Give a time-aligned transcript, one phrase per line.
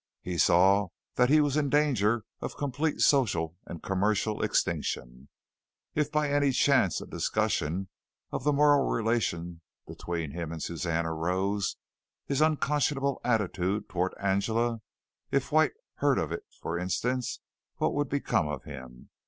[0.23, 5.29] he saw that he was in danger of complete social and commercial extinction.
[5.93, 7.87] If by any chance a discussion
[8.31, 11.77] of the moral relation between him and Suzanne arose,
[12.25, 14.81] his unconscionable attitude toward Angela,
[15.29, 17.39] if White heard of it for instance,
[17.75, 19.11] what would become of him?